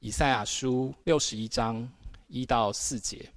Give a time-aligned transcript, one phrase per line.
[0.00, 1.86] 以赛亚书六十一章
[2.28, 3.28] 一到四节。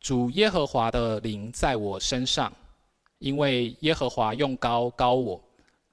[0.00, 2.52] 主耶和华的灵在我身上，
[3.18, 5.40] 因为耶和华用膏膏我，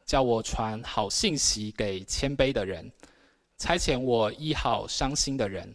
[0.05, 2.91] 叫我传好信息给谦卑的人，
[3.59, 5.71] 差遣我医好伤心的人，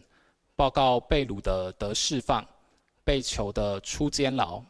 [0.57, 2.45] 报告被掳的得释放，
[3.05, 4.61] 被囚的出监牢，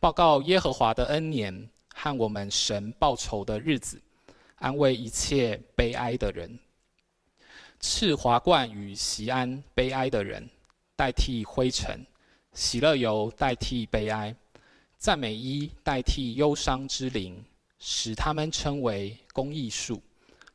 [0.00, 4.02] 报告耶和华的恩年和我们神报仇的日子，
[4.56, 6.58] 安慰一切悲哀的人，
[7.86, 10.48] 赐华冠与锡安悲哀的人，
[10.96, 12.00] 代替灰尘。
[12.54, 14.34] 喜乐油代替悲哀，
[14.96, 17.44] 赞美衣代替忧伤之灵，
[17.78, 20.02] 使他们称为公义树，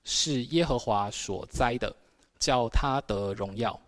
[0.03, 1.95] 是耶和华所栽的，
[2.39, 3.79] 叫他得荣耀。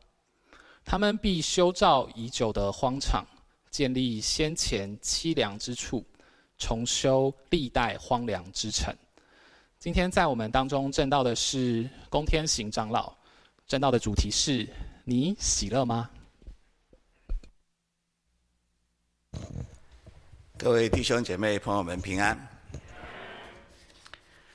[0.85, 3.26] 他们必修造已久的荒场，
[3.71, 6.05] 建立先前凄凉之处，
[6.60, 8.96] 重修历代荒凉之城。
[9.80, 13.12] 今天在我们当中证道的是龚天行长老，
[13.72, 14.68] 正道的主题是：
[15.06, 16.10] 你喜乐吗？
[20.58, 22.38] 各位弟兄姐妹、朋友们平安。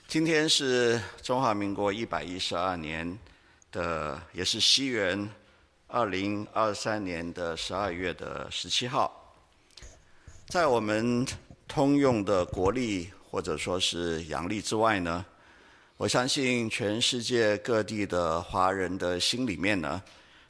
[0.07, 3.19] 今天是中华民国一百一十二年
[3.73, 5.27] 的，也是西元
[5.87, 9.35] 二零二三年的十二月的十七号。
[10.49, 11.27] 在我们
[11.67, 15.25] 通用的国历或者说是阳历之外呢，
[15.99, 20.03] 我相信全世界各地的华人的心里面呢，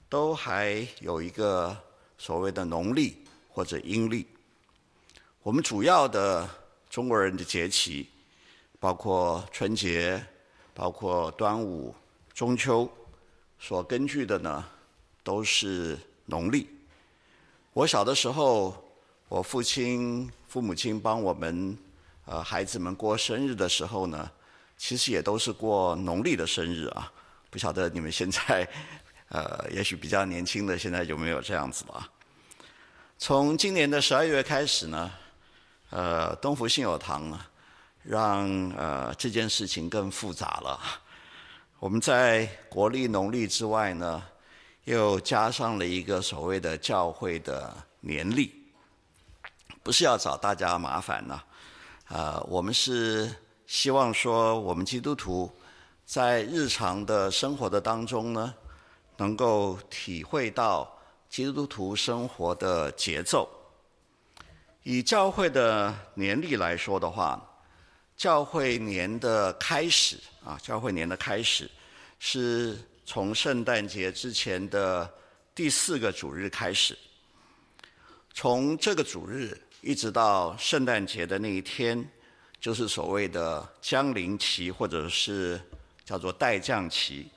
[0.08, 1.76] 都还有一个
[2.18, 3.16] 所谓的农历
[3.48, 4.26] 或者阴历。
[5.44, 6.50] 我们主要的
[6.90, 8.08] 中国人的节气，
[8.80, 10.20] 包括春节，
[10.74, 11.94] 包括端午、
[12.34, 12.90] 中秋，
[13.60, 14.64] 所根据的呢，
[15.22, 16.68] 都是农历。
[17.72, 18.74] 我小的时候，
[19.28, 21.78] 我父亲、父母亲帮我们
[22.24, 24.28] 呃孩子们过生日的时候呢，
[24.76, 27.12] 其实也都是过农历的生日啊。
[27.50, 28.68] 不晓得你们现在
[29.28, 32.10] 呃，也许比较年轻的现在有没有这样子了？
[33.18, 35.10] 从今年的十二月开始呢。
[35.90, 37.48] 呃，东福信友堂啊，
[38.02, 40.80] 让呃这件事情更复杂了。
[41.78, 44.20] 我们在国历农历之外呢，
[44.82, 48.52] 又加上了一个所谓的教会的年历，
[49.84, 51.40] 不是要找大家麻烦呢。
[52.08, 53.32] 呃，我们是
[53.66, 55.50] 希望说，我们基督徒
[56.04, 58.54] 在日常的生活的当中呢，
[59.16, 60.88] 能够体会到
[61.28, 63.48] 基督徒生活的节奏。
[64.84, 67.44] 以教会的年历来说的话，
[68.16, 71.68] 教会年的开始啊，教会年的开始
[72.20, 75.12] 是从圣诞节之前的
[75.56, 76.96] 第四个主日开始，
[78.32, 82.08] 从这个主日一直到圣诞节的那一天，
[82.66, 85.60] 就是所谓的将临期，或者是
[86.04, 87.28] 叫做代降期，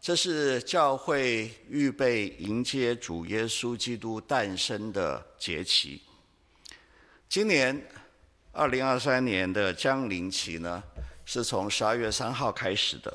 [0.00, 6.00] 这是教会预备迎接主耶稣基督诞生的节期。
[7.28, 7.78] 今年
[8.50, 10.82] 二零二三年的将临期呢，
[11.26, 13.14] 是从十二月三号开始的。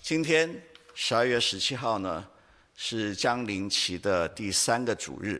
[0.00, 0.62] 今天
[0.94, 2.26] 十二月十七号呢，
[2.74, 5.38] 是将临期的第三个主日。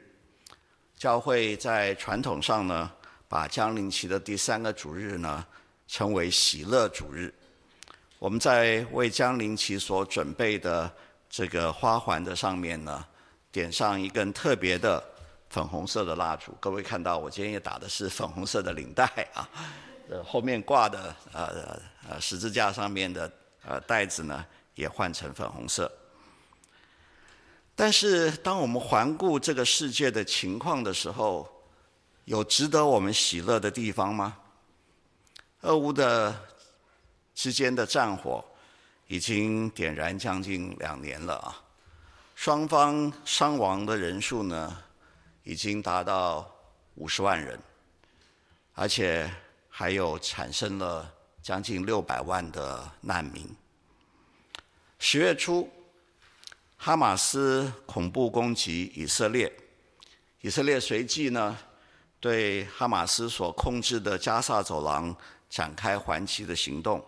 [0.99, 2.93] 教会在传统上呢，
[3.29, 5.47] 把江陵期的第三个主日呢，
[5.87, 7.33] 称为喜乐主日。
[8.19, 10.91] 我们在为江陵期所准备的
[11.29, 13.05] 这个花环的上面呢，
[13.51, 15.03] 点上一根特别的。
[15.49, 19.49] 粉红色的蜡烛，各位看到我今天也打的是粉红色的领带啊，
[20.11, 23.31] 呃，后面挂的呃呃十字架上面的
[23.65, 24.45] 呃带子呢
[24.75, 25.91] 也换成粉红色。
[27.77, 31.49] 但是当我们环顾这个世界的情况的时候，
[32.27, 34.37] 有值得我们喜乐的地方吗？
[35.61, 36.37] 俄乌的
[37.37, 38.45] 之间的战火
[39.07, 41.63] 已经点燃将近两年了啊，
[42.35, 44.77] 双方伤亡的人数呢？
[45.45, 46.53] 已经达到
[46.97, 47.57] 五十万人，
[48.75, 49.33] 而且
[49.69, 51.09] 还有产生了
[51.41, 53.49] 将近六百万的难民。
[54.99, 55.71] 十月初，
[56.77, 59.53] 哈马斯恐怖攻击以色列，
[60.41, 61.57] 以色列随即呢
[62.27, 65.17] 对哈马斯所控制的加萨走廊
[65.49, 67.01] 展开还击的行动。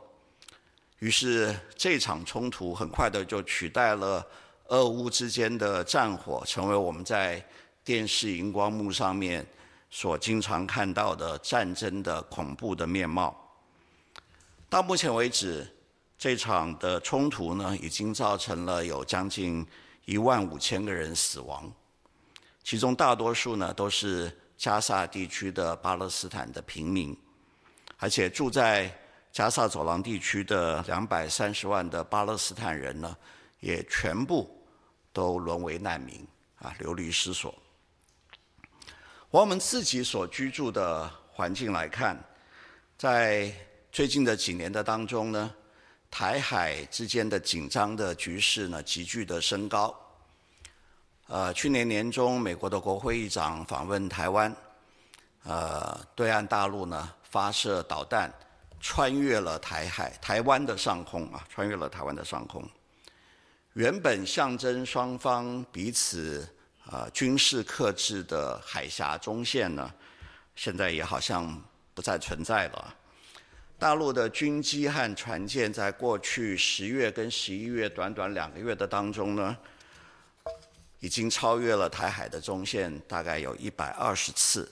[1.01, 4.25] 于是这场冲突很快的就取代了
[4.67, 7.45] 俄乌之间的战火，成为我们在
[7.83, 9.45] 电视荧光幕上面
[9.91, 13.37] 所经常看到的战争的恐怖的面貌，
[14.71, 15.67] 到目前为止，
[16.17, 19.67] 这场的冲突呢，已经造成了有将近
[20.05, 21.69] 一万五千个人死亡，
[22.63, 27.17] 其中大多数呢都是加萨地区的巴勒斯坦的平民，
[27.97, 28.93] 而且住在
[29.31, 33.17] 加萨走廊地区的两百三十万的巴勒斯坦人呢，
[33.61, 34.51] 也全部
[35.13, 36.27] 都沦为难民
[36.57, 37.55] 啊，流离失所。
[39.31, 42.19] 我们自己所居住的环境来看，
[42.97, 43.53] 在
[43.93, 45.55] 最近的几年的当中呢，
[46.11, 49.95] 台海之间的紧张的局势呢，急剧的升高。
[51.31, 54.51] 呃，去年年中，美国的国会议长访问台湾，
[55.45, 58.33] 呃，对岸大陆呢发射导弹，
[58.81, 62.67] 穿越了台海、台湾的上空啊，穿越了台湾的上空。
[63.75, 66.49] 原本象征双方彼此
[66.87, 69.93] 啊、军事克制的海峡中线呢，
[70.57, 72.95] 现在也好像不再存在了。
[73.79, 79.55] 大陆的军机和船舰在过去十月跟十一月短短两个月的当中呢，
[81.01, 84.71] 已经超越了台海的中线，大概有一百二十次。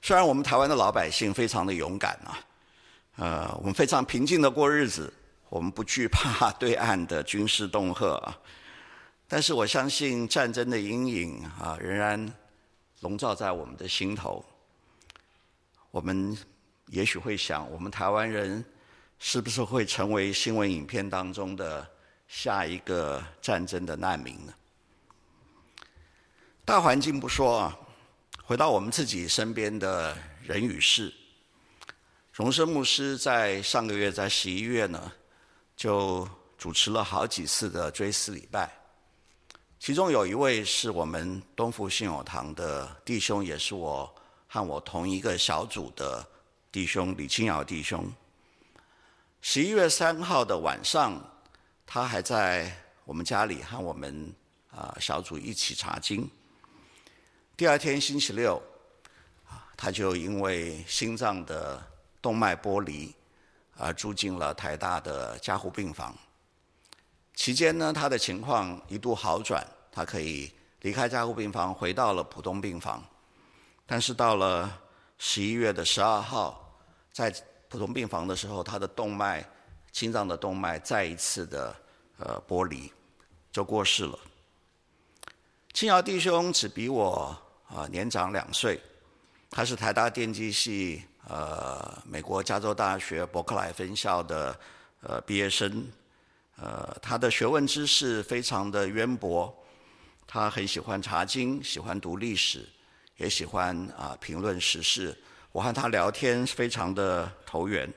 [0.00, 2.38] 虽然我们台湾的老百姓非常的勇敢啊，
[3.16, 5.12] 呃，我们非常平静的过日子，
[5.48, 8.38] 我们不惧怕对岸的军事恫吓啊，
[9.26, 12.32] 但是我相信战争的阴影啊，仍然
[13.00, 14.44] 笼罩在我们的心头。
[15.90, 16.36] 我们
[16.86, 18.64] 也许会想，我们台湾人
[19.18, 21.84] 是不是会成为新闻影片当中的
[22.28, 24.54] 下一个战争的难民呢？
[26.68, 27.78] 大环境不说啊，
[28.44, 31.10] 回到我们自己身边的人与事，
[32.30, 35.10] 荣生牧师在上个月在十一月呢，
[35.74, 36.28] 就
[36.58, 38.70] 主持了好几次的追思礼拜，
[39.80, 44.14] 其中有一位是我们东福信友堂的弟兄，也是我
[44.46, 46.22] 和我同一个小组的
[46.70, 48.06] 弟兄李清尧弟兄。
[49.40, 51.18] 十一月三号的晚上，
[51.86, 52.70] 他还在
[53.06, 54.30] 我们家里和我们
[54.70, 56.30] 啊小组一起查经。
[57.58, 58.62] 第二天星期六，
[59.76, 61.84] 他就因为心脏的
[62.22, 63.12] 动脉剥离
[63.76, 66.16] 而住进了台大的加护病房。
[67.34, 70.52] 期间呢，他的情况一度好转，他可以
[70.82, 73.04] 离开加护病房，回到了普通病房。
[73.84, 74.80] 但是到了
[75.18, 76.80] 十一月的十二号，
[77.12, 77.28] 在
[77.68, 79.44] 普通病房的时候，他的动脉、
[79.90, 81.74] 心脏的动脉再一次的
[82.18, 82.92] 呃剥离，
[83.50, 84.16] 就过世了。
[85.72, 87.36] 清尧弟兄只比我。
[87.68, 88.80] 啊，年长两岁，
[89.50, 94.58] 他是台大电机系，呃，美国加州大学伯克莱分校的
[95.02, 95.86] 呃毕业生，
[96.56, 99.54] 呃，他的学问知识非常的渊博，
[100.26, 102.66] 他很喜欢查经，喜欢读历史，
[103.16, 105.16] 也喜欢啊评论时事。
[105.52, 107.92] 我和他聊天非常的投缘。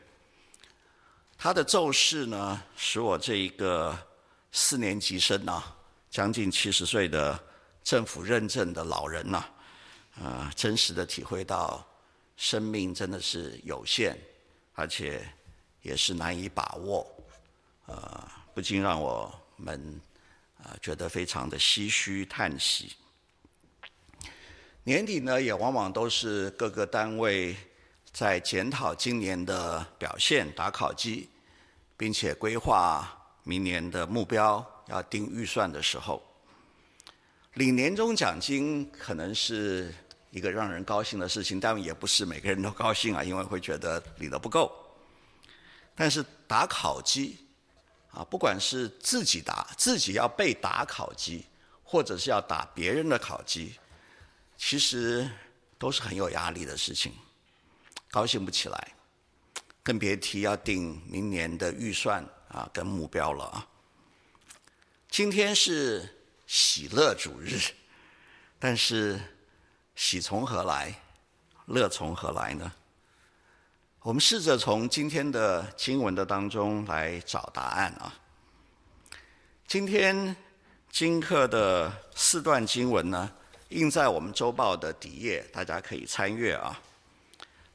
[1.38, 3.98] 他的奏事呢，使我这一个
[4.52, 5.76] 四年级生啊，
[6.10, 7.40] 将近七十岁的
[7.84, 9.44] 政府认证的老人呐、
[10.16, 11.86] 啊、真实的体会到
[12.38, 14.18] 生命真的是有限，
[14.74, 15.28] 而且
[15.82, 17.08] 也是难以把握，
[17.88, 20.00] 啊、不禁让我们
[20.58, 22.96] 啊、觉得非常的唏嘘叹息。
[24.84, 27.56] 年底呢，也往往都是各个单位
[28.12, 31.30] 在检讨今年的表现、打考绩，
[31.96, 33.08] 并且规划
[33.44, 36.22] 明年的目标，要定预算的时候。
[37.56, 39.94] 领年终奖金可能是
[40.30, 44.72] 一个让人高兴的事情，但也不是每个人都高兴啊，因为会觉得领的不够。
[45.94, 47.38] 但是打考绩，
[48.12, 51.46] 啊，不管是自己打，自己要被打考绩，
[51.84, 53.76] 或者是要打别人的考绩，
[54.58, 55.30] 其实
[55.78, 57.12] 都是很有压力的事情，
[58.10, 58.94] 高兴不起来，
[59.84, 63.68] 更别提要定明年的预算啊跟目标了啊。
[65.10, 66.18] 今天是。
[66.54, 67.58] 喜乐主日，
[68.60, 69.18] 但是
[69.96, 70.94] 喜从何来，
[71.68, 72.70] 乐从何来呢？
[74.02, 78.14] 我们试着从今天的经文的当中来找答案啊。
[79.66, 80.36] 今天
[80.92, 83.32] 经课的四段经文呢，
[83.70, 86.78] 印在我们周报的底页，大家可以参阅啊。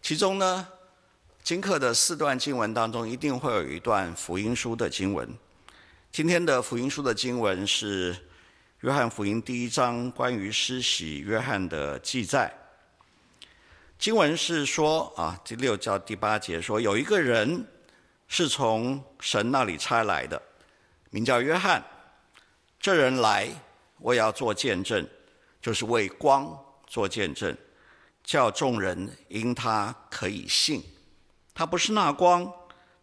[0.02, 0.68] 其中呢，
[1.42, 5.26] 经课的四段经文当中，一定会有一段福音书的经文。
[6.12, 8.14] 今天的福音书的经文是。
[8.80, 12.52] 约翰福音第一章关于施洗约翰的记载，
[13.98, 17.66] 经文是说啊，第六到第八节说，有一个人
[18.28, 20.40] 是从神那里差来的，
[21.08, 21.82] 名叫约翰。
[22.78, 23.48] 这人来，
[23.98, 25.08] 我要做见证，
[25.62, 26.46] 就是为光
[26.86, 27.56] 做见证，
[28.22, 30.84] 叫众人因他可以信。
[31.54, 32.52] 他不是那光，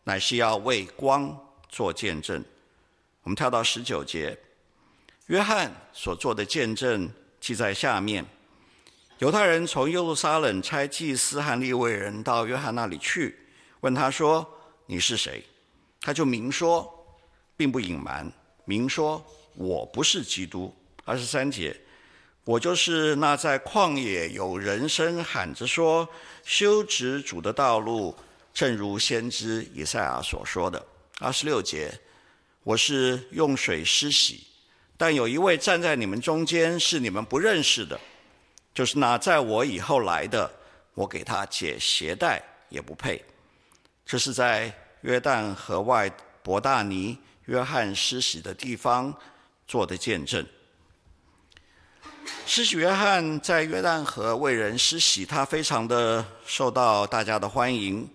[0.03, 1.35] 乃是要为光
[1.67, 2.45] 做见证。
[3.23, 4.37] 我们跳到十九节。
[5.33, 7.09] 约翰所做的见证
[7.39, 8.23] 记在下面。
[9.17, 13.35] 犹太人从耶路撒冷差祭司和利未人到约翰那里去，
[13.79, 14.47] 问他说
[14.85, 15.43] ：“你是谁？”
[16.01, 16.87] 他就明说，
[17.57, 18.31] 并不隐瞒。
[18.65, 19.25] 明说
[19.55, 20.71] 我不是基督。
[21.03, 21.75] 二十三节，
[22.43, 26.07] 我就是那在旷野有人声喊着说
[26.43, 28.15] 修直主的道路，
[28.53, 30.85] 正如先知以赛亚所说的。
[31.17, 31.91] 二十六节，
[32.61, 34.45] 我是用水施洗，
[34.97, 37.99] 但有一位站在你们中间，是你们不认识的，
[38.73, 40.49] 就是那在我以后来的，
[40.93, 43.23] 我给他解鞋带也不配。
[44.05, 49.13] 这是在约旦河外伯大尼约翰施洗的地方
[49.67, 50.45] 做的见证。
[52.45, 58.07] 施洗约翰在约旦河为人施洗，他非常的受到大家的欢迎。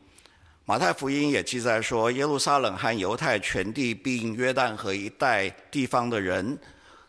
[0.68, 6.58] 马太福音也记载说，耶路撒冷和犹太全地并约旦河一带地方的人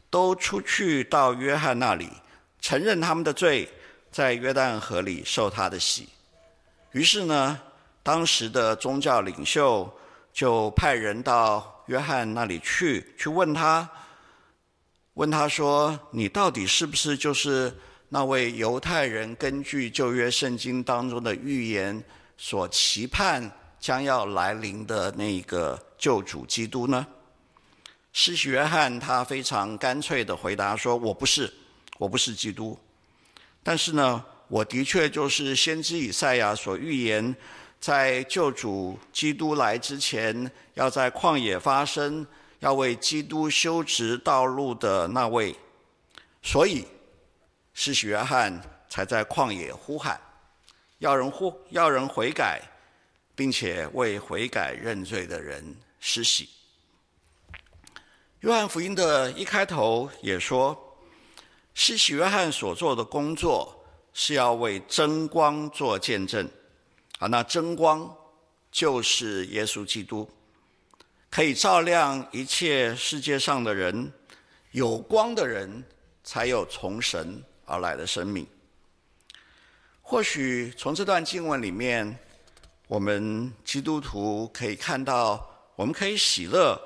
[0.10, 2.10] 都出去到约翰那里，
[2.62, 3.68] 承认他们的罪，
[4.10, 6.08] 在约旦河里受他的洗。
[6.94, 7.60] 于是呢，
[8.02, 9.94] 当时的宗教领袖
[10.32, 13.90] 就派人到约翰那里去，去问他，
[15.16, 17.76] 问他说：“你到底是不是就是
[18.08, 22.02] 那位犹太人根据旧约圣经当中的预言？”
[22.42, 27.06] 所期盼将要来临的那个救主基督呢？
[28.14, 31.54] 施洗约翰他非常干脆的回答说：“我不是，
[31.98, 32.80] 我不是基督。
[33.62, 37.36] 但是呢，我的确就是先知以赛亚所预言，
[37.78, 42.26] 在救主基督来之前，要在旷野发生，
[42.60, 45.54] 要为基督修直道路的那位。
[46.42, 46.88] 所以，
[47.74, 50.18] 施洗约翰才在旷野呼喊。”
[51.00, 52.62] 要人呼，要人悔改，
[53.36, 56.50] 并且为悔改认罪的人施洗。
[58.42, 60.78] 约翰福音的一开头也说，
[61.74, 66.50] 施洗约翰所做的工作是要为真光做见证。
[67.20, 68.10] 啊，那真光
[68.72, 70.30] 就是耶稣基督，
[71.30, 74.12] 可以照亮一切世界上的人。
[74.72, 75.84] 有光的人，
[76.24, 78.46] 才有从神而来的生命。
[80.10, 82.18] 或许从这段经文里面，
[82.88, 86.82] 我们基督徒可以看到，我们可以喜乐，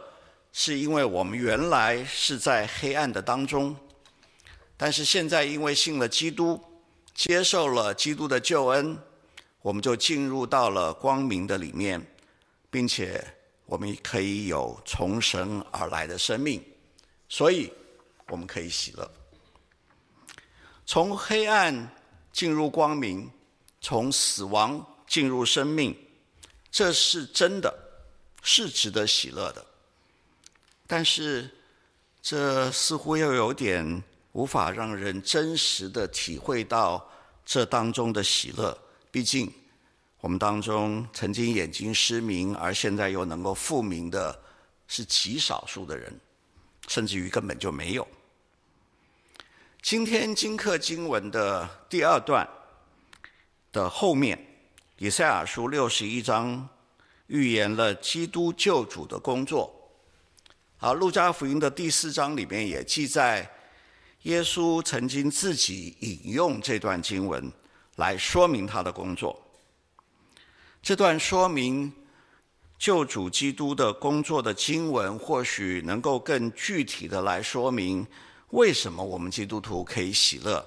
[0.51, 3.73] 是因为我们原来是在黑暗的当中，
[4.75, 6.61] 但是现在因为信了基督，
[7.15, 8.97] 接受了基督的救恩，
[9.61, 12.05] 我们就进入到了光明的里面，
[12.69, 13.25] 并且
[13.65, 16.61] 我们可以有从神而来的生命，
[17.29, 17.71] 所以
[18.27, 19.09] 我们可以喜乐。
[20.85, 21.89] 从黑暗。
[22.33, 23.31] 进入光明，
[23.79, 25.95] 从死亡进入生命，
[26.71, 27.73] 这是真的，
[28.41, 29.63] 是值得喜乐的。
[30.87, 31.49] 但是，
[32.21, 37.07] 这似乎又有点无法让人真实的体会到
[37.45, 38.77] 这当中的喜乐。
[39.11, 39.51] 毕竟，
[40.19, 44.37] 我们当中曾经眼睛失明，而现在又能够复明的，
[44.87, 46.19] 是极少数的人，
[46.87, 48.07] 甚至于根本就没有。
[49.83, 52.47] 今天经课经文的第二段
[53.69, 54.39] 的后面，
[54.97, 56.69] 以赛亚书六十一章
[57.27, 59.91] 预言了基督救主的工作。
[60.77, 63.51] 好，路加福音的第四章里面也记载，
[64.21, 67.51] 耶稣曾经自己引用这段经文
[67.97, 69.37] 来说明他的工作。
[70.81, 71.91] 这段说明
[72.79, 78.07] 救主基督的工作的经文，或许能够更具体的来说明。
[78.53, 80.63] 为什么我们基督徒可以喜乐，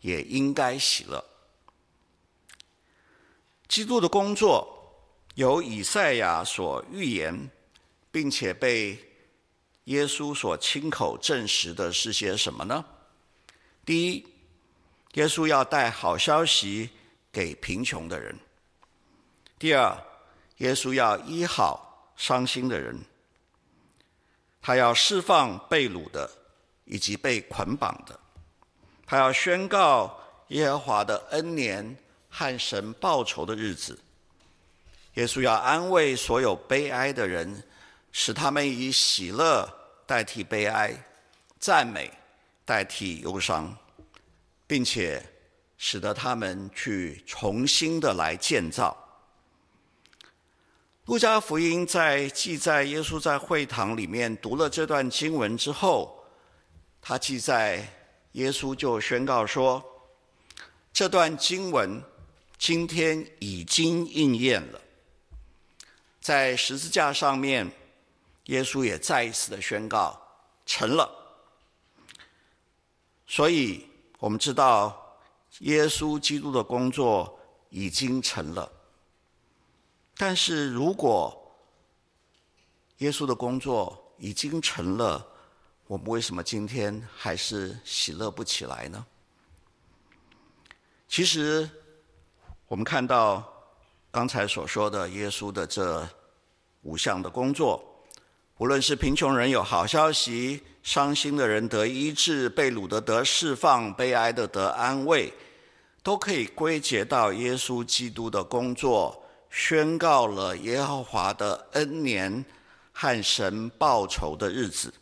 [0.00, 1.24] 也应该喜乐？
[3.68, 4.68] 基督的工作
[5.36, 7.48] 由以赛亚所预言，
[8.10, 8.98] 并且被
[9.84, 12.84] 耶稣所亲口证实的是些什么呢？
[13.84, 14.26] 第一，
[15.14, 16.90] 耶稣要带好消息
[17.30, 18.34] 给贫穷的人；
[19.60, 19.96] 第二，
[20.56, 22.96] 耶稣要医好伤心的人；
[24.60, 26.37] 他要释放被掳的。
[26.90, 28.18] 以及被捆绑的，
[29.06, 30.18] 他要宣告
[30.48, 31.96] 耶和华的恩年
[32.30, 33.98] 和神报仇的日子。
[35.14, 37.62] 耶稣要安慰所有悲哀的人，
[38.10, 39.68] 使他们以喜乐
[40.06, 40.94] 代替悲哀，
[41.60, 42.10] 赞美
[42.64, 43.76] 代替忧伤，
[44.66, 45.22] 并且
[45.76, 48.96] 使得他们去重新的来建造。
[51.04, 56.17] 路加福音在记载耶稣在会堂里面读了这段经文之后。
[57.00, 57.86] 他记载，
[58.32, 59.82] 耶稣就宣告说
[60.92, 62.02] ：“这段经文
[62.58, 64.80] 今天已经应验了。”
[66.20, 67.70] 在十字架上面，
[68.44, 70.20] 耶稣也再一次的宣告
[70.66, 71.10] ：“成了。”
[73.26, 73.86] 所以，
[74.18, 75.18] 我们知道
[75.60, 77.38] 耶稣基督的工作
[77.70, 78.70] 已经成了。
[80.16, 81.56] 但是如果
[82.98, 85.26] 耶稣的工作已经成了，
[85.88, 89.06] 我们为什么今天还是喜乐不起来呢？
[91.08, 91.66] 其实，
[92.66, 93.42] 我们看到
[94.10, 96.06] 刚才所说的耶稣的这
[96.82, 97.82] 五项的工作，
[98.58, 105.32] 无论是贫穷人有好消息，伤心的人得医治，被掳的得释放，悲哀的得安慰，
[106.02, 112.44] 都可以归结到耶稣基督的工作，宣告了耶和华的恩年
[112.92, 114.92] 和神报仇的日子。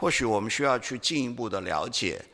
[0.00, 2.24] 或许我们需要去进一步的了解，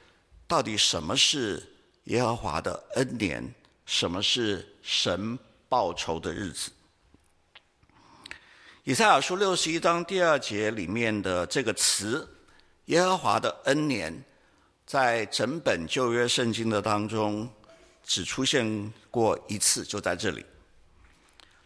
[0.46, 1.61] 到底什么是
[2.04, 3.52] 耶和华的恩年，
[3.85, 5.37] 什么是神
[5.68, 6.70] 报仇的日子。
[8.85, 12.28] 以赛亚书六十一章第二节里面的这个词
[12.87, 14.25] “耶和华的恩年”，
[14.87, 17.50] 在整本旧约圣经的当中，
[18.04, 20.46] 只出现过一次，就在这里。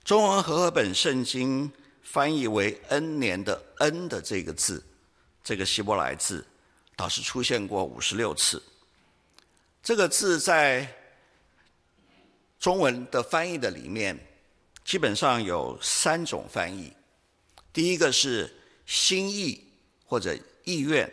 [0.02, 1.70] 中文和合本圣经
[2.02, 4.82] 翻译为“恩年”的“恩”的这个字，
[5.50, 6.46] 这个希伯来字，
[6.94, 8.62] 倒是出现过五十六次。
[9.82, 10.86] 这个字在
[12.60, 14.16] 中文的翻译的里面，
[14.84, 16.92] 基本上有三种翻译。
[17.72, 18.48] 第一个是
[18.86, 19.66] 心意
[20.04, 21.12] 或者意愿，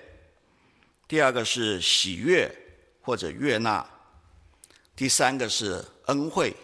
[1.07, 2.47] 第二个是喜悦
[3.01, 3.83] 或者悦纳，
[4.95, 6.55] 第三个是恩惠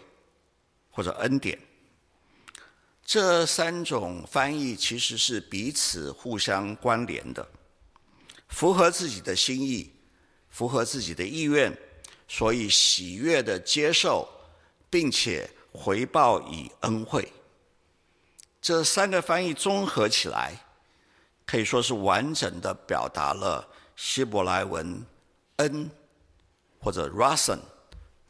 [0.91, 1.57] 或者恩典。
[3.03, 7.49] 这三种翻译其实是彼此互相关联的，
[8.53, 9.91] 符合自己的心意，
[10.49, 11.75] 符合自己的意愿，
[12.27, 14.29] 所以喜悦的接受，
[14.91, 17.33] 并且回报以恩惠。
[18.61, 20.55] 这三个翻译综合起来，
[21.47, 25.03] 可以说是完整的表达了希伯来文
[25.57, 25.89] “恩”
[26.79, 27.59] 或者 “rason”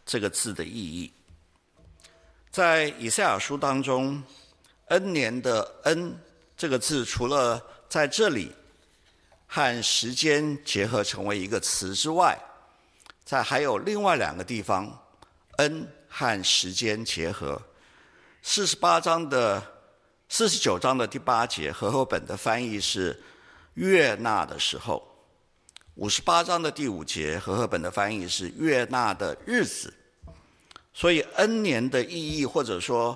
[0.06, 1.12] 这个字的意义。
[2.50, 4.24] 在以赛亚书当中
[4.88, 6.18] ，“恩年”的“恩”
[6.56, 8.52] 这个字，除了在这里
[9.56, 12.36] 和时间结合成为一个词之外，
[13.24, 14.92] 在还有另外两个地方
[15.62, 17.62] ，“恩”和时间结合。
[18.42, 19.62] 四十八章的。
[20.30, 23.22] 四十九章的第八节，和合本的翻译是
[23.76, 24.98] “悦纳的时候”；
[25.94, 29.94] 五十八章的第五节，和合本的翻译是“悦纳的日子”。
[30.92, 33.16] 所以，恩年的意义，或者说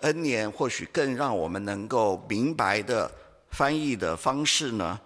[0.00, 3.10] 恩年，或许更让我们能够明白的
[3.50, 4.98] 翻译的方式呢，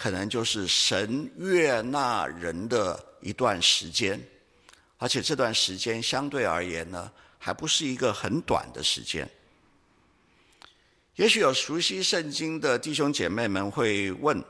[0.00, 4.18] 可能就是神悦纳人的一段时间，
[4.96, 9.28] 而且这段时间相对而言呢，还不是一个很短的时间。
[11.16, 14.42] 也许有熟悉圣经的弟兄姐妹们会问：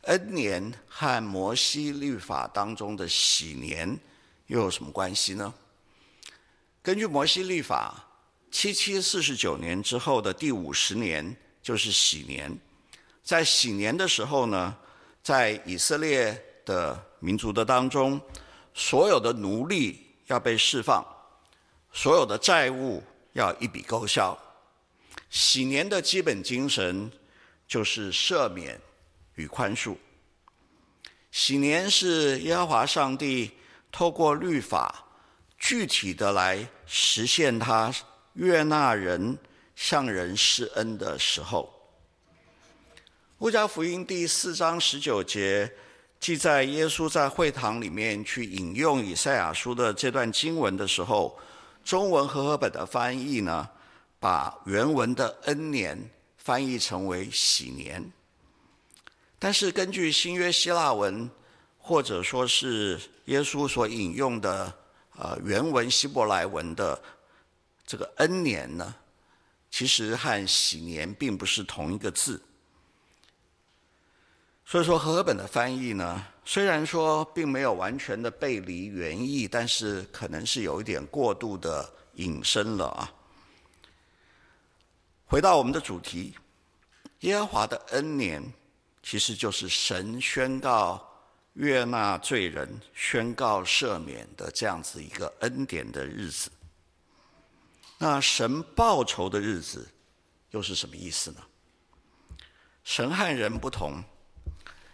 [0.00, 3.96] 恩年和摩西律法当中的喜年
[4.48, 5.54] 又有什么关系呢？
[6.82, 8.04] 根据摩西律法，
[8.50, 12.58] 七七四十九年之后的第五十年就是喜年。
[13.22, 14.76] 在喜年的时候呢，
[15.22, 18.20] 在以色列的民族的当中，
[18.74, 21.06] 所有的奴隶要被释放，
[21.92, 24.36] 所有的债务要一笔勾销。
[25.30, 27.10] 喜年的基本精神
[27.66, 28.80] 就是赦免
[29.36, 29.96] 与宽恕。
[31.30, 33.52] 喜年是耶和华上帝
[33.90, 35.04] 透过律法
[35.58, 37.94] 具体的来实现他
[38.34, 39.38] 悦纳人、
[39.76, 41.81] 向人施恩的时候。
[43.42, 45.68] 路加福音第四章十九节
[46.20, 51.36] 记载，耶稣在会堂里面去引用以赛亚书的这段经文的时候，
[51.84, 53.68] 中文和合本的翻译呢，
[54.20, 58.12] 把原文的恩年翻译成为喜年，
[59.40, 61.28] 但是根据新约希腊文，
[61.78, 64.72] 或者说是耶稣所引用的
[65.16, 67.02] 呃原文希伯来文的
[67.84, 68.94] 这个恩年呢，
[69.68, 72.40] 其实和喜年并不是同一个字。
[74.72, 83.12] 所以说和合本的翻译呢，虽然说并没有完全的背离原意，但是可能是有一点过度的引申了啊。
[85.26, 86.34] 回到我们的主题，
[87.20, 88.42] 耶和华的恩年，
[89.02, 91.06] 其实就是神宣告
[91.52, 96.50] 悦纳罪人、宣告赦免的这样子一个恩典的日子。
[97.98, 99.86] 那神报仇的日子
[100.52, 101.42] 又是什么意思呢？
[102.84, 104.02] 神和人不同，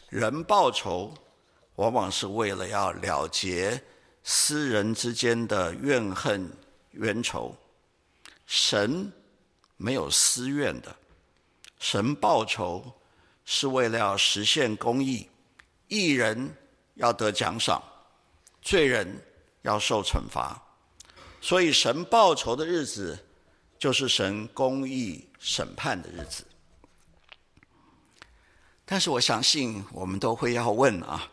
[0.08, 1.14] 人报仇
[1.76, 3.82] 往往是为了要了结
[4.22, 6.50] 私人之间的怨恨
[6.92, 7.56] 冤仇，
[8.46, 9.12] 神。
[9.80, 10.92] 没有私怨的，
[11.78, 12.84] 神报仇
[13.44, 15.30] 是为了要实现公义，
[15.86, 16.52] 义人
[16.94, 17.80] 要得奖赏，
[18.60, 19.24] 罪人
[19.62, 20.60] 要受惩罚，
[21.40, 23.16] 所以神报仇的日子
[23.78, 26.44] 就是神公义审判的日子。
[28.90, 31.30] 但是我相信我们都会要问啊，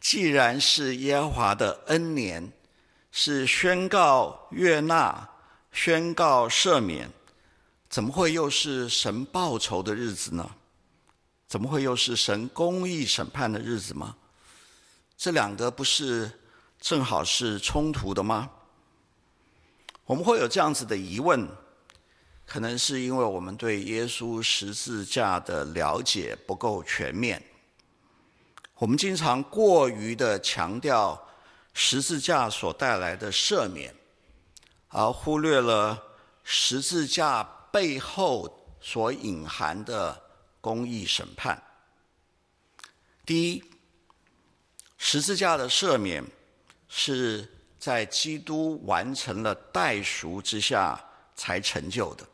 [0.00, 2.52] 既然是耶和华的恩年，
[3.12, 5.28] 是宣告悦纳、
[5.70, 7.08] 宣告赦免，
[7.88, 10.50] 怎么会又是神报仇的日子呢？
[11.46, 14.16] 怎么会又是神公义审判的日子吗？
[15.16, 16.28] 这两个不是
[16.80, 18.50] 正好是冲突的吗？
[20.06, 21.48] 我们会有这样子的疑问。
[22.46, 27.42] 可能是因为我们对耶稣十字架的了解不够全面，
[28.76, 31.28] 我们经常过于的强调
[31.72, 33.94] 十字架所带来的赦免，
[34.88, 36.00] 而忽略了
[36.44, 40.22] 十字架背后所隐含的
[40.60, 41.60] 公义审判。
[43.26, 43.64] 第一，
[44.98, 46.22] 十字架的赦免
[46.88, 51.02] 是在基督完成了代赎之下
[51.34, 52.24] 才成就的。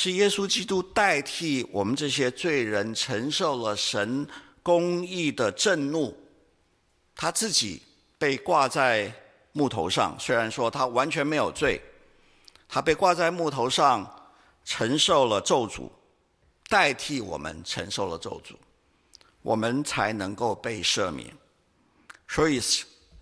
[0.00, 4.24] 是耶稣基督代替我们这些罪人承受了神
[4.62, 6.16] 公义的震怒，
[7.16, 7.82] 他自己
[8.16, 9.12] 被挂在
[9.50, 11.82] 木头上，虽然说他完全没有罪，
[12.68, 14.08] 他被挂在木头上
[14.64, 15.90] 承受了咒诅，
[16.68, 18.54] 代替我们承受了咒诅，
[19.42, 21.28] 我们才能够被赦免。
[22.28, 22.60] 所以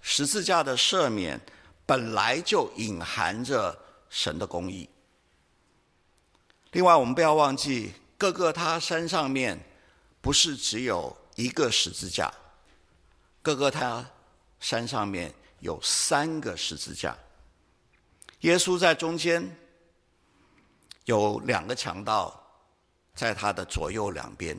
[0.03, 1.41] 十字架的赦免
[1.87, 3.75] 本来就隐含着
[4.11, 4.87] 神的公义。
[6.77, 9.59] 另外，我们不要忘记，各个他山上面
[10.21, 12.31] 不是只有一个十字架，
[13.41, 14.07] 各个他
[14.61, 17.17] 山上面有三个十字架。
[18.41, 19.57] 耶稣在中间，
[21.07, 22.39] 有两个强盗
[23.15, 24.55] 在他的左右两边，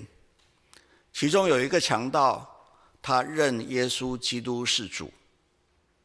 [1.14, 2.66] 其中有一个强盗，
[3.00, 5.14] 他认耶稣基督是主，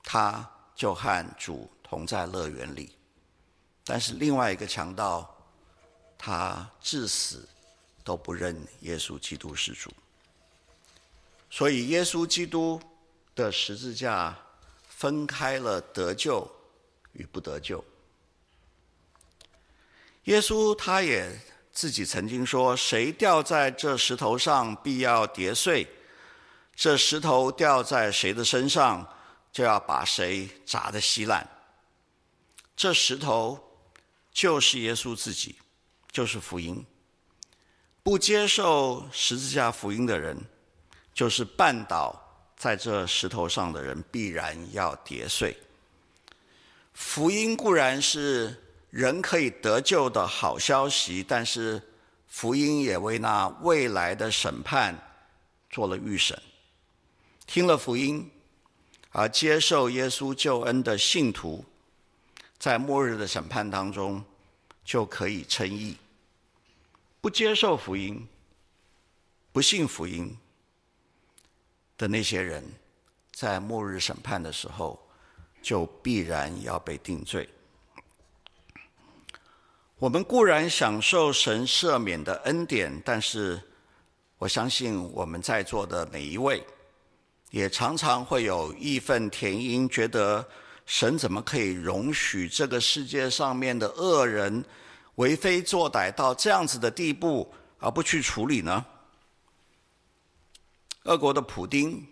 [0.03, 2.94] 他就和主同在乐园里，
[3.87, 5.32] 但是另外一个强盗。
[6.24, 7.48] 他至死
[8.04, 9.92] 都不认耶稣基督是主，
[11.50, 12.80] 所以耶稣基督
[13.35, 14.38] 的十字架
[14.88, 16.48] 分开了得救
[17.14, 17.85] 与不得救。
[20.24, 21.40] 耶稣他也
[21.72, 25.85] 自己曾经说：“谁掉在这石头上，必要跌碎；
[26.76, 29.04] 这石头掉在谁的身上，
[29.50, 31.44] 就要把谁砸得稀烂。”
[32.76, 33.58] 这石头
[34.32, 35.56] 就是耶稣自己。
[36.12, 36.85] 就是福音，
[38.03, 40.37] 不接受十字架福音的人，
[41.14, 42.14] 就是绊倒
[42.55, 45.57] 在这石头上的人，必然要跌碎。
[46.92, 48.55] 福音固然是
[48.90, 51.81] 人可以得救的好消息，但是
[52.29, 54.94] 福音也为那未来的审判
[55.70, 56.38] 做了预审。
[57.46, 58.31] 听了福音
[59.12, 61.64] 而接受耶稣救恩的信徒，
[62.59, 64.22] 在末日的审判当中
[64.85, 65.96] 就可以称义。
[67.22, 68.26] 不接受福音、
[69.52, 70.37] 不信福音
[71.96, 72.64] 的那些人，
[73.32, 75.00] 在末日审判的时候，
[75.62, 77.48] 就必然要被定罪。
[80.00, 83.62] 我们固然享受神赦免的恩典，但是
[84.38, 86.61] 我相信我们在座的每一位，
[87.52, 90.44] 也常常会有义愤填膺，觉得
[90.87, 94.64] 神怎么可以容许这个世界上面的恶人，
[95.16, 98.85] 为非作歹到这样子的地步，而不去处理呢？
[101.05, 102.07] 俄国的普丁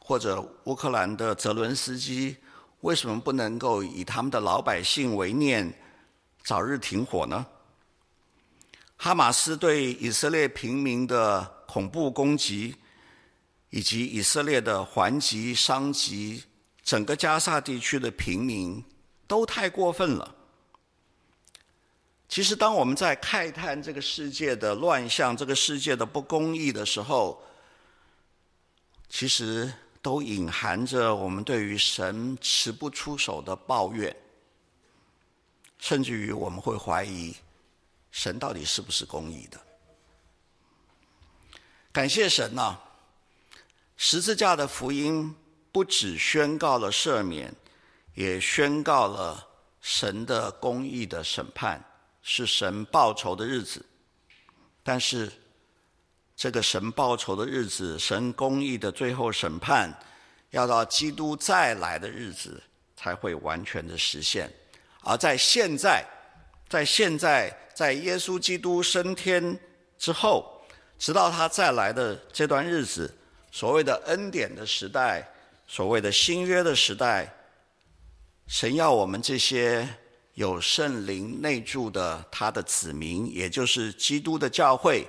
[0.00, 2.36] 或者乌克兰的泽伦斯基，
[2.80, 5.72] 为什么不能够以他们的老百姓为念，
[6.44, 7.46] 早日停火呢？
[8.96, 12.76] 哈马斯对以色列平民的恐怖攻击，
[13.70, 16.44] 以及以色列的还击伤及
[16.82, 18.82] 整个加沙地区的平民，
[19.26, 20.34] 都太过分了。
[22.34, 27.40] 其实，当我们在慨叹这个世界的乱象、这个世界的不公义的时候，
[29.08, 34.16] 其实都隐含着我们对于神迟不出手的抱怨，
[35.78, 37.32] 甚至于我们会怀疑
[38.10, 39.60] 神到底是不是公义的。
[41.92, 42.76] 感谢神呐、
[43.96, 45.32] 十字架的福音
[45.70, 47.54] 不只宣告了赦免，
[48.14, 49.46] 也宣告了
[49.80, 51.80] 神的公义的审判。
[52.26, 53.84] 是神报仇的日子，
[54.82, 55.30] 但是
[56.34, 59.92] 这个神报仇的日子，神公义的最后审判，
[60.48, 62.62] 要到基督再来的日子
[62.96, 64.50] 才会完全的实现。
[65.02, 66.02] 而在现在，
[66.66, 69.60] 在现在，在耶稣基督升天
[69.98, 70.64] 之后，
[70.98, 73.14] 直到他再来的这段日子，
[73.52, 75.30] 所谓的恩典的时代，
[75.68, 77.30] 所谓的新约的时代，
[78.46, 79.86] 神要我们这些。
[80.34, 85.06] 有圣灵内住的他的子民，也就是基督的教会，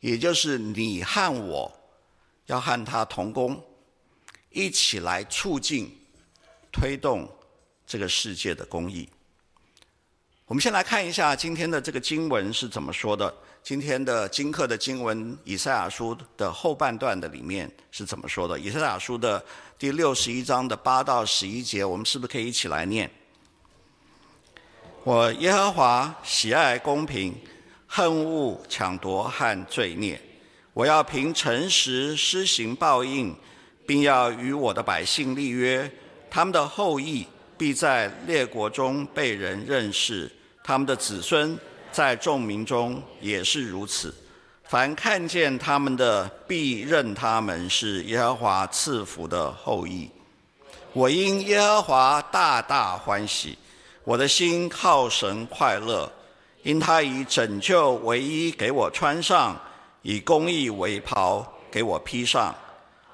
[0.00, 1.72] 也就是你和我
[2.46, 3.64] 要和他同工，
[4.50, 5.96] 一起来促进、
[6.72, 7.28] 推动
[7.86, 9.08] 这个世界的公益。
[10.46, 13.32] 我们先来看一下今天的这个经文是怎么说的。
[13.62, 18.58] 今天的经课的经文，以赛亚书的后半段的里面是怎么说的？
[18.58, 19.44] 以赛亚书的
[19.78, 23.10] 第六十一章的八到十一节，我们是不是可以一起来念？
[25.08, 27.34] 我耶和华喜爱公平，
[27.86, 30.20] 恨恶抢夺和罪孽。
[30.74, 33.34] 我要凭诚实施行报应，
[33.86, 35.90] 并要与我的百姓立约，
[36.30, 40.30] 他们的后裔必在列国中被人认识，
[40.62, 41.58] 他们的子孙。
[41.90, 44.14] 在众民中也是如此，
[44.64, 50.10] 凡看见他们的，必认他们是耶和华赐福的后裔。
[50.92, 53.56] 我因耶和华大大欢喜，
[54.08, 56.10] 我的心靠神快乐，
[56.62, 59.54] 因他以拯救为衣给我穿上，
[60.00, 62.54] 以公义为袍给我披上，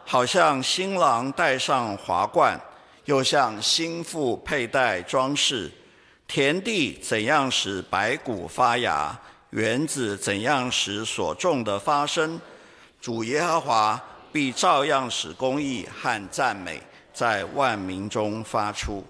[0.04, 2.56] 好像新郎戴上华冠，
[3.06, 5.68] 又像新妇佩戴装饰。
[6.28, 9.18] 田地怎样使白谷发芽，
[9.50, 12.40] 园子怎样使所种的发生，
[13.00, 16.80] 主耶和华必照样使公义和赞美
[17.12, 19.04] 在万民中发出。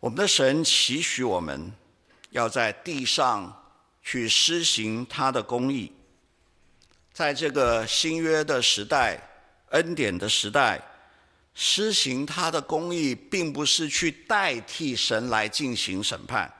[0.00, 1.72] 我们的神期许我们
[2.30, 3.64] 要在地上
[4.02, 5.92] 去施行他的公义，
[7.12, 9.20] 在这个新约的时代、
[9.70, 10.82] 恩典的时代。
[11.52, 16.50] 施行他的公义，并不是去代替神来进行审判，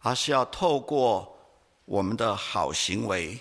[0.00, 1.38] 而是要透过
[1.84, 3.38] 我们的好行为，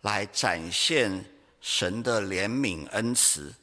[0.00, 1.24] 来展现
[1.60, 3.54] 神的怜悯恩慈，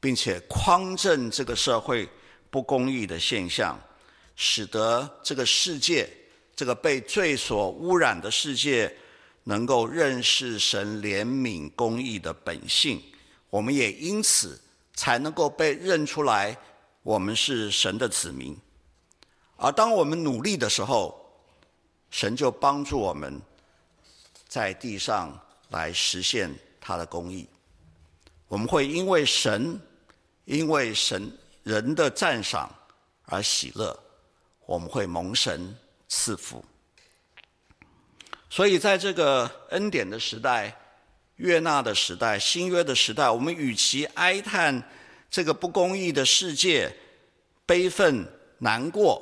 [0.00, 2.06] 并且匡正这个社会
[2.50, 3.78] 不公义的现象，
[4.44, 6.10] 使得这个世界，
[6.56, 8.92] 这个被罪所污染的世界，
[9.44, 13.00] 能够认识神怜悯公义的本性。
[13.48, 14.60] 我们也因此。
[14.94, 16.54] 才能够被认出来，
[17.02, 18.54] 我们是神的子民。
[19.56, 21.18] 而当我们努力的时候，
[22.10, 23.40] 神就帮助我们
[24.46, 25.34] 在地上
[25.70, 27.48] 来实现他的公义。
[28.48, 29.80] 我们会因为神，
[30.44, 32.70] 因为神人的赞赏
[33.24, 33.98] 而喜乐，
[34.72, 35.76] 我们会蒙神
[36.08, 36.64] 赐福。
[38.48, 40.74] 所以，在这个恩典的时代。
[41.36, 44.80] 悦纳的时代，新约的时代，我们与其哀叹
[45.28, 46.94] 这个不公义的世界，
[47.66, 48.24] 悲愤
[48.58, 49.20] 难过，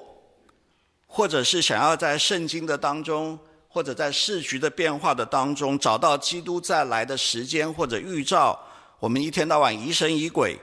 [1.06, 8.60] 或者是想要在圣经的当中，或者在世局的变化的当中，找到基督再来的时间或者预兆，
[8.98, 10.58] 我们一天到晚疑神疑鬼，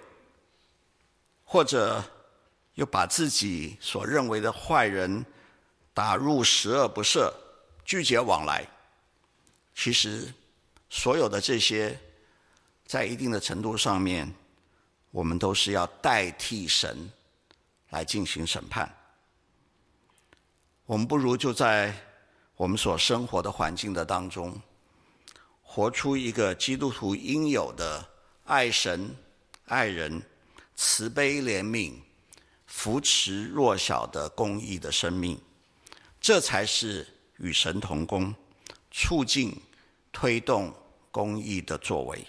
[1.43, 2.03] 或者
[2.77, 5.25] 又把自己所认为的坏人
[5.93, 7.33] 打入十恶不赦，
[7.83, 8.65] 拒绝往来，
[9.75, 10.31] 其实。
[10.89, 11.99] 所有的这些，
[12.85, 14.33] 在一定的程度上面，
[15.11, 17.11] 我们都是要代替神
[17.89, 18.89] 来进行审判。
[20.85, 21.93] 我们不如就在
[22.55, 24.57] 我们所生活的环境的当中，
[25.61, 28.07] 活出一个基督徒应有的
[28.45, 29.13] 爱神、
[29.65, 30.23] 爱人、
[30.77, 31.95] 慈悲怜悯、
[32.67, 35.41] 扶持弱小的公益的生命。
[36.21, 38.35] 这才是与神同工，
[38.91, 39.59] 促进。
[40.09, 40.73] 推动
[41.11, 42.25] 公益的作为，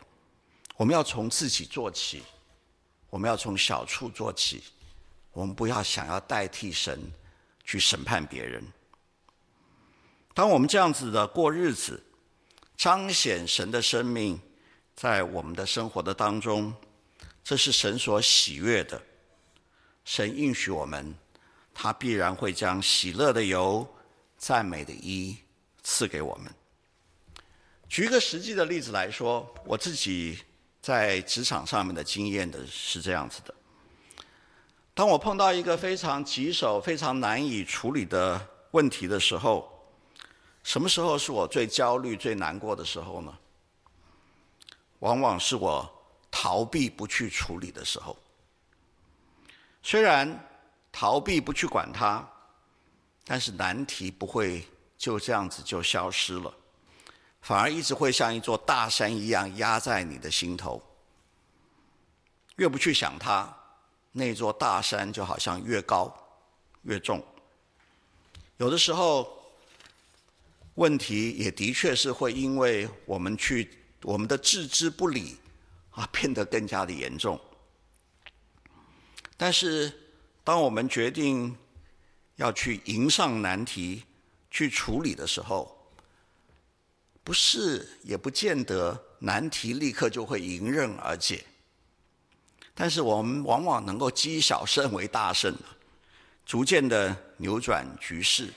[0.77, 2.23] 我们要从自己做起，
[3.09, 4.63] 我们要从小处做起，
[5.33, 7.01] 我们不要想要代替神
[7.65, 8.63] 去审判别人。
[10.35, 12.05] 当我们这样子的过日子，
[12.77, 14.39] 彰显神的生命
[14.95, 16.75] 在我们的生活的当中，
[17.43, 19.01] 这是神所喜悦的。
[20.09, 21.15] 神应许我们，
[21.75, 23.87] 他必然会将喜乐的油、
[24.39, 25.37] 赞美的衣
[25.83, 26.51] 赐给我们。
[27.91, 30.39] 举一个实际的例子来说，我自己
[30.81, 33.55] 在职场上面的经验的是这样子的：
[34.95, 38.41] 当我碰到一个非常棘手、非常难以处理的
[38.71, 39.71] 问题的时候，
[40.63, 43.39] 什么时候是我最焦虑、最难过的时候呢？
[45.01, 45.87] 往往是我
[46.31, 48.17] 逃避不去处理的时候。
[49.83, 50.49] 虽然
[50.93, 52.29] 逃避不去管它，
[53.25, 56.53] 但是难题不会就这样子就消失了。
[57.41, 60.83] 反而一直会像一座大山一样压在你的心头，
[62.57, 63.57] 越不去想它，
[64.13, 66.15] 那座大山就好像越高
[66.83, 67.25] 越重。
[68.57, 69.41] 有的时候，
[70.75, 73.71] 问题也的确是会因为我们去
[74.03, 75.39] 我们的置之不理
[75.91, 77.41] 啊，变得更加的严重。
[79.39, 79.91] 但是，
[80.45, 81.57] 当我们决定
[82.37, 84.03] 要去迎上难题、
[84.51, 85.75] 去处理的时候，
[87.23, 91.45] 不是也不见得难题立刻就会迎刃而解。
[92.75, 95.55] 但是我们往往能够积小胜为大胜，
[96.45, 98.53] 逐渐的扭转局势。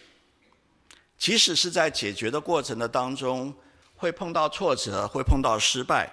[1.18, 3.54] 即使是在解决的过程的当中，
[3.96, 6.12] 会碰到挫折，会碰到失败，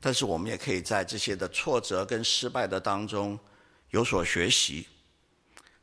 [0.00, 3.38] 但是我们也可以在这些的挫折跟失败的当中
[3.96, 4.86] 有所学习。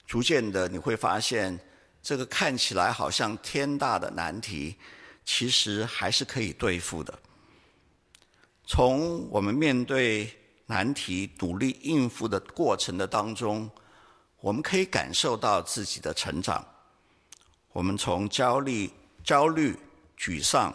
[0.05, 1.59] 逐渐的，你会发现，
[2.03, 4.75] 这个看起来好像天大的难题，
[5.25, 7.11] 其实还是可以对付的。
[8.67, 10.29] 从我们面对
[10.67, 13.67] 难题努力应付的过程的当中，
[14.41, 16.63] 我们可以感受到自己的成长。
[17.71, 18.91] 我们从焦虑、
[19.23, 19.75] 焦虑、
[20.15, 20.71] 沮丧，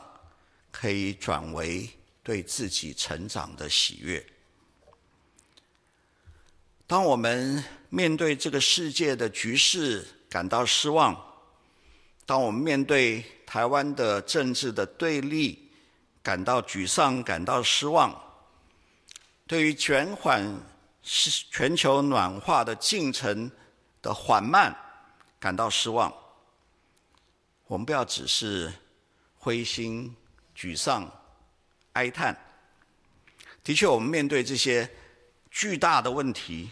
[0.72, 1.88] 可以转为
[2.24, 4.26] 对自己成长的喜悦。
[6.88, 11.14] 当我们面对这个世界的局势感到失望，
[12.24, 15.70] 当我们面对台湾的政治的对立
[16.22, 18.18] 感到沮丧、感到失望，
[19.46, 20.42] 对于减缓
[21.02, 23.50] 是全球暖化的进程
[24.00, 24.74] 的缓慢
[25.38, 26.10] 感到失望，
[27.66, 28.72] 我们不要只是
[29.36, 30.16] 灰心、
[30.56, 31.06] 沮丧、
[31.92, 32.34] 哀叹。
[33.62, 34.90] 的确，我们面对这些
[35.50, 36.70] 巨大的问题，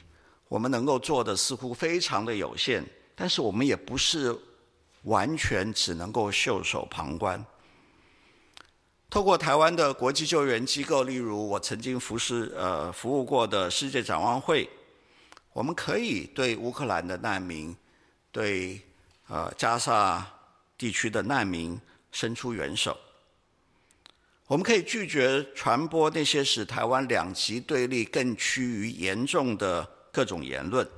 [0.49, 4.37] 我们能够做的似乎非常的有限，但是我们也不是
[5.03, 7.45] 完全只能够袖手旁观。
[9.09, 14.69] 透过台湾的国际救援机构，例如我曾经服侍呃服务过的世界展望会，
[15.53, 17.75] 我们可以对乌克兰的难民，
[18.33, 18.81] 对
[19.29, 20.27] 呃加萨
[20.77, 21.81] 地区的难民
[22.11, 22.97] 伸出援手。
[24.49, 30.89] 我们可以拒绝传播那些使台湾两极对立更趋于严重的各种言论。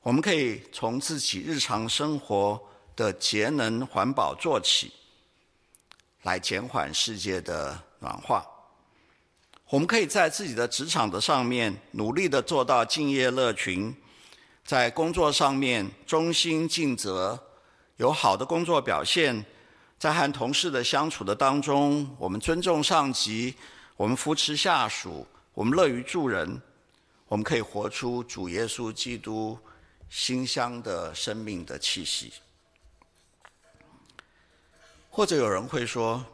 [0.00, 2.58] 我们可以从自己日常生活
[2.96, 4.90] 的节能环保做起。
[6.22, 8.44] 来减缓世界的暖化，
[9.68, 13.94] 我们可以在自己的职场的上面努力的做到敬业乐群，
[14.64, 17.38] 在工作上面忠心尽责，
[17.98, 19.44] 有好的工作表现，
[19.98, 23.54] 在和同事的相处的当中，我们尊重上级，
[23.96, 26.60] 我们扶持下属，我们乐于助人，
[27.28, 29.58] 我们可以活出主耶稣基督
[30.08, 32.32] 馨香的生命的气息。
[35.10, 36.24] 或者有人会说，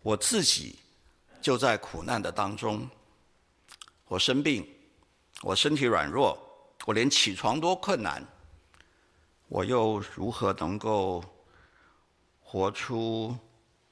[0.00, 0.78] 我自己
[1.42, 2.88] 就在苦难的当中，
[4.06, 4.66] 我生病，
[5.42, 6.38] 我身体软弱，
[6.86, 8.24] 我连起床都困难，
[9.48, 11.22] 我又如何能够
[12.40, 13.36] 活出？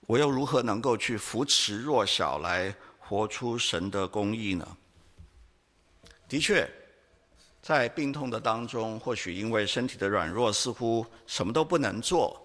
[0.07, 4.77] 我又如何能够去扶持弱小，来活出神的公义呢？
[6.35, 6.69] 的确，
[7.63, 12.41] 在病痛的当中，或许因为身体的软弱，似乎什么都不能做。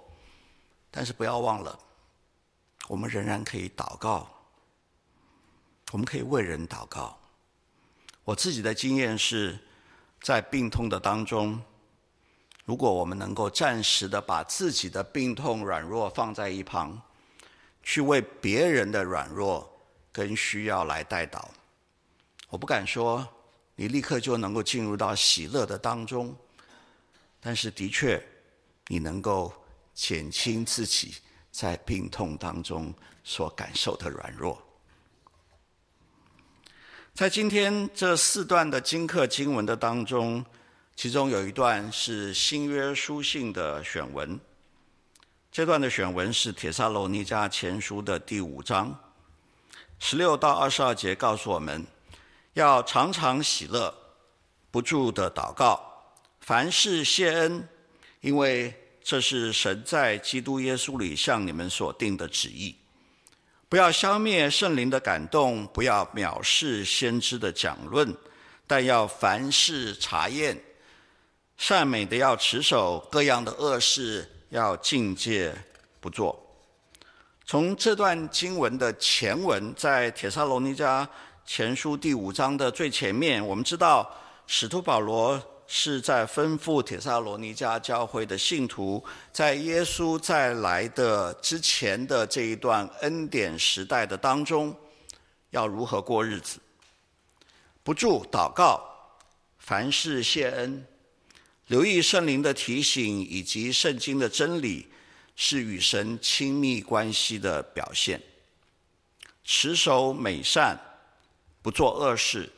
[0.92, 1.80] 但是不要忘了，
[2.88, 4.30] 我们仍然可以祷告，
[5.92, 7.18] 我们可以为人祷告。
[8.24, 9.58] 我自己的经验是，
[10.22, 11.60] 在病痛的当中，
[12.66, 17.02] 如果我们能够暂时的把自己的病痛软弱放在一旁，
[17.82, 19.68] 去为别人的软弱
[20.12, 21.44] 跟需要来代祷，
[22.50, 23.28] 我不敢说
[23.80, 26.36] 你立刻就能够进入到喜乐的当中，
[27.40, 28.22] 但是的确，
[28.88, 29.54] 你能够。
[29.96, 31.16] 减轻自己
[31.52, 34.58] 在病痛当中所感受的软弱。
[37.14, 40.46] 在今天这四段的经课经文的当中，
[40.96, 44.40] 其中有一段是新约书信的选文。
[45.52, 48.98] 这段的选文是铁萨罗尼迦前书的第五章，
[50.00, 51.86] 十六到二十二节，告诉我们
[52.54, 53.94] 要常常喜乐，
[54.72, 55.80] 不住的祷告，
[56.42, 57.68] 凡事谢恩，
[58.22, 58.74] 因为。
[59.02, 62.76] 这是神在基督耶稣里向你们所定的旨意。
[63.68, 68.16] 不要消灭圣灵的感动，不要藐视先知的讲论，
[68.68, 70.62] 但要凡事查验，
[71.58, 75.56] 善美的要持守，各样的恶事要禁戒
[76.00, 76.40] 不做。
[77.48, 81.08] 从这段经文的前文，在帖撒罗尼迦
[81.52, 84.08] 前书第五章的最前面，我们知道
[84.46, 85.42] 使徒保罗。
[85.72, 94.76] 是在吩咐帖撒罗尼迦教会的信徒，在耶稣再来的之前的这一段恩典时代的当中，
[95.52, 96.60] 要如何过日子？
[97.84, 98.82] 不住祷告，
[99.60, 100.86] 凡事谢恩，
[101.68, 104.88] 留意圣灵的提醒以及圣经的真理，
[105.36, 108.20] 是与神亲密关系的表现。
[109.44, 110.80] 持守美善，
[111.62, 112.52] 不做恶事，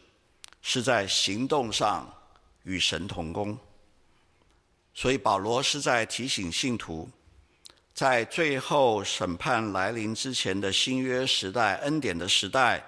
[0.62, 2.12] 是在行动上。
[2.64, 3.58] 与神同工，
[4.94, 7.10] 所以保罗是在提醒信徒，
[7.92, 12.86] 在最后审判来临之前的新约时代、恩典的时代，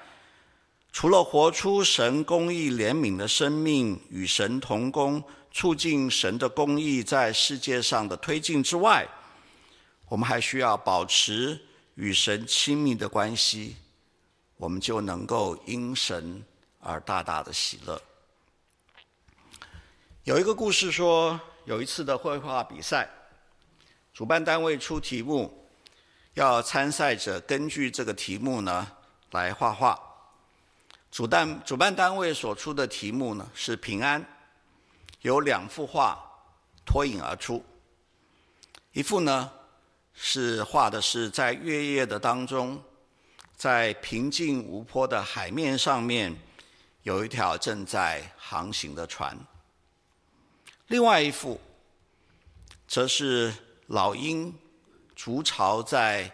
[0.92, 9.10] 除了活出神公义怜悯的生命，与神同工，促进神的公义在世界上的推进之外，
[10.08, 11.60] 我们还需要保持
[11.96, 13.76] 与神亲密的关系，
[14.64, 16.42] 我们就能够因神
[16.80, 18.02] 而大大的喜乐。
[20.24, 23.10] 有一个故事说，有一次的绘画比赛，
[24.14, 25.68] 主办单位出题目，
[26.36, 28.90] 要参赛者根据这个题目呢
[29.32, 30.00] 来画画。
[31.12, 34.26] 主办主办单位所出的题目呢是平安。
[35.24, 36.18] 有两幅画
[36.86, 37.62] 脱颖而出，
[38.94, 39.52] 一幅呢
[40.14, 42.82] 是画的是在月夜的当中，
[43.64, 46.38] 在平静无波的海面上面，
[47.04, 49.40] 有一条正在航行的船。
[50.88, 51.62] 另外一幅，
[52.86, 53.54] 则是
[53.88, 54.54] 老鹰
[55.16, 56.30] 筑巢在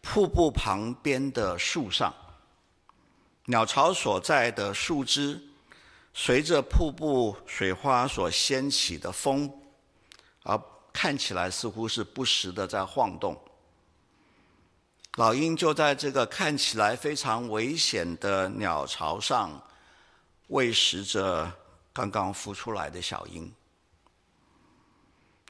[0.00, 2.14] 瀑布旁边的树上，
[3.46, 5.42] 鸟巢所在的树枝。
[6.14, 9.52] 随着瀑布水花所掀起的风，
[10.44, 10.56] 而
[10.92, 13.36] 看起来似乎是不时的在晃动。
[15.16, 19.62] 老鹰就在这个看起来非常危险的鸟巢上，
[20.48, 21.52] 喂食着
[21.92, 23.52] 刚刚孵出来的小鹰。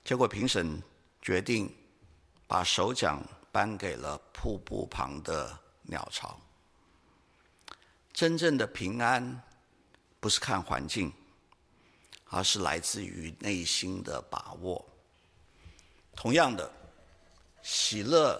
[0.02, 0.82] 结果评审
[1.22, 1.72] 决定
[2.46, 6.40] 把首奖颁给了瀑布旁的鸟巢。
[8.12, 9.42] 真正的平安。
[10.22, 11.10] 不是看环境，
[12.28, 14.84] 而是来自于内心的把握。
[16.14, 16.70] 同样的，
[17.62, 18.38] 喜乐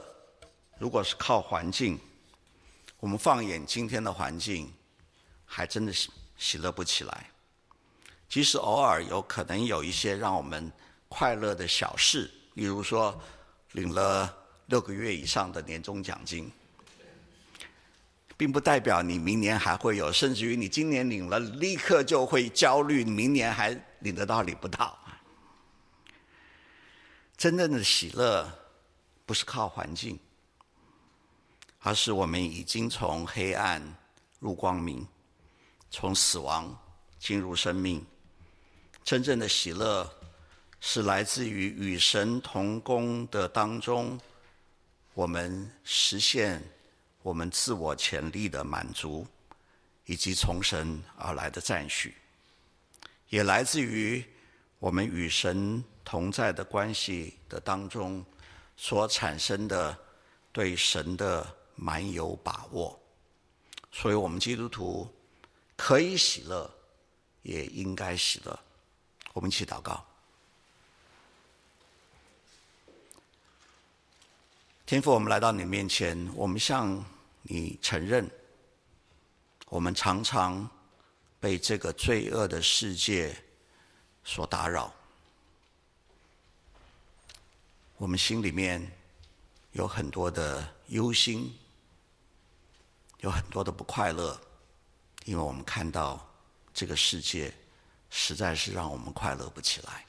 [0.81, 2.01] 如果是靠环境，
[3.01, 4.73] 我们放眼今天的环境，
[5.45, 7.31] 还真的喜喜乐不起来。
[8.31, 10.73] 即使偶尔有可能有一些让我们
[11.07, 13.21] 快乐的小事，例如说
[13.73, 14.35] 领了
[14.69, 16.51] 六个月以上的年终奖金。
[18.39, 24.99] 并不代表你明年还会有，甚至于你今年领了，立刻就会焦虑，明年还领得到领不到。
[27.37, 28.51] 真正的喜乐
[29.27, 30.19] 不是靠环境，
[31.81, 33.83] 而是我们已经从黑暗
[34.39, 35.07] 入光明，
[35.91, 36.79] 从死亡
[37.19, 38.05] 进入生命。
[39.03, 40.11] 真正的喜乐
[40.81, 44.19] 是来自于与神同工的当中，
[45.15, 46.63] 我们实现。
[47.23, 49.27] 我们自我潜力的满足，
[50.07, 52.15] 以及从神而来的赞许，
[53.29, 54.25] 也来自于
[54.79, 58.25] 我们与神同在的关系的当中
[58.75, 59.95] 所产生的
[60.51, 61.47] 对神的
[61.83, 63.01] 蛮有把握。
[63.91, 65.09] 所以，我们基督徒
[65.77, 66.71] 可以喜乐，
[67.43, 68.57] 也应该喜乐。
[69.33, 70.05] 我们一起祷告。
[74.85, 77.03] 天父，我们来到你面前，我们向
[77.43, 78.29] 你承认，
[79.69, 80.69] 我们常常
[81.39, 83.35] 被这个罪恶的世界
[84.25, 84.93] 所打扰，
[87.97, 88.85] 我们心里面
[89.73, 91.57] 有很多的忧心，
[93.21, 94.39] 有很多的不快乐，
[95.25, 96.27] 因为我们看到
[96.73, 97.53] 这个世界
[98.09, 100.05] 实在是让我们快乐不起来。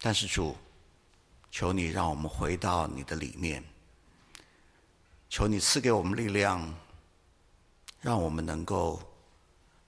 [0.00, 0.56] 但是主，
[1.50, 3.64] 求你让我们回到你的里面，
[5.28, 6.74] 求你赐给我们力量，
[8.00, 9.02] 让我们能够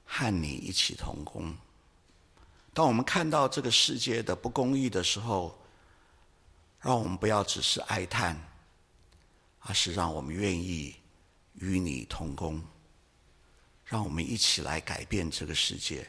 [0.05, 1.55] 和你一起同工。
[2.73, 5.57] 当我们看到这个世界的不公义的时候，
[6.81, 8.41] 让我们不要只是哀叹，
[9.61, 10.97] 而是让我们愿意
[11.55, 12.63] 与你同工，
[13.85, 16.07] 让我们一起来改变这个世界。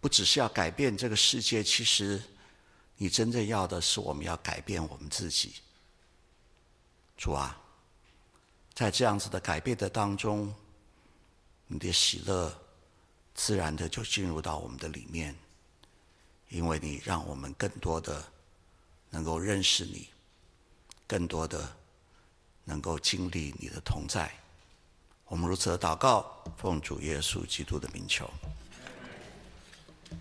[0.00, 2.22] 不只是要改变这个世界，其实。
[3.02, 5.54] 你真正要的是，我们要改变我们自己，
[7.16, 7.58] 主啊，
[8.74, 10.54] 在这样子的改变的当中，
[11.66, 12.54] 你的喜乐
[13.34, 15.34] 自然的就进入到我们的里面，
[16.50, 18.22] 因为你让我们更多的
[19.08, 20.10] 能够认识你，
[21.06, 21.74] 更多的
[22.64, 24.30] 能够经历你的同在。
[25.26, 28.28] 我们如此的祷告，奉主耶稣基督的名求。